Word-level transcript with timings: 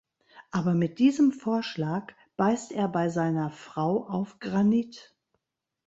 Aber 0.49 0.73
mit 0.73 0.97
diesem 0.97 1.31
Vorschlag 1.31 2.11
beißt 2.35 2.71
er 2.71 2.87
bei 2.87 3.09
seiner 3.09 3.51
„Frau“ 3.51 4.07
auf 4.07 4.39
Granit. 4.39 5.13